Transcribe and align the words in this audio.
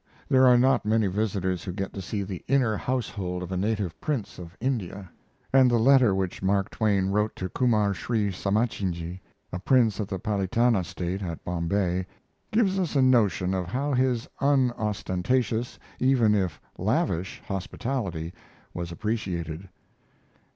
There 0.29 0.47
are 0.47 0.57
not 0.57 0.83
many 0.83 1.05
visitors 1.05 1.63
who 1.63 1.71
get 1.71 1.93
to 1.93 2.01
see 2.01 2.23
the 2.23 2.43
inner 2.47 2.75
household 2.75 3.43
of 3.43 3.51
a 3.51 3.55
native 3.55 4.01
prince 4.01 4.39
of 4.39 4.57
India, 4.59 5.11
and 5.53 5.69
the 5.69 5.77
letter 5.77 6.15
which 6.15 6.41
Mark 6.41 6.71
Twain 6.71 7.09
wrote 7.09 7.35
to 7.35 7.49
Kumar 7.49 7.93
Shri 7.93 8.31
Samatsinhji, 8.31 9.19
a 9.53 9.59
prince 9.59 9.99
of 9.99 10.07
the 10.07 10.17
Palitana 10.17 10.83
state, 10.85 11.21
at 11.21 11.43
Bombay, 11.45 12.07
gives 12.49 12.79
us 12.79 12.95
a 12.95 13.01
notion 13.03 13.53
of 13.53 13.67
how 13.67 13.93
his 13.93 14.27
unostentatious, 14.39 15.77
even 15.99 16.33
if 16.33 16.59
lavish, 16.79 17.39
hospitality 17.45 18.33
was 18.73 18.91
appreciated. 18.91 19.69